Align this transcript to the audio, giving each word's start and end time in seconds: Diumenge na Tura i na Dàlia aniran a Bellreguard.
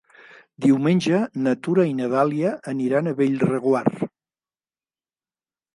Diumenge 0.65 1.19
na 1.47 1.53
Tura 1.67 1.85
i 1.91 1.95
na 1.99 2.09
Dàlia 2.15 2.55
aniran 2.73 3.11
a 3.13 3.17
Bellreguard. 3.21 4.05